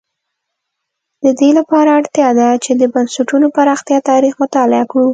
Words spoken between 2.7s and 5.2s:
د بنسټونو پراختیا تاریخ مطالعه کړو.